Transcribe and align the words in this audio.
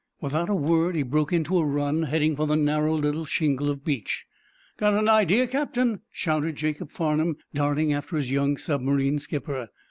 Without 0.19 0.49
a 0.49 0.55
word 0.55 0.95
he 0.95 1.03
broke 1.03 1.31
into 1.31 1.59
a 1.59 1.63
run, 1.63 2.01
heading 2.01 2.35
for 2.35 2.47
the 2.47 2.55
narrow 2.55 2.95
little 2.95 3.23
shingle 3.23 3.69
of 3.69 3.85
beach. 3.85 4.25
"Got 4.77 4.95
an 4.95 5.07
idea, 5.07 5.45
Captain?" 5.45 6.01
shouted 6.09 6.55
Jacob 6.55 6.89
Farnum, 6.91 7.37
darting 7.53 7.93
after 7.93 8.17
his 8.17 8.31
young 8.31 8.57
submarine 8.57 9.19
skipper. 9.19 9.69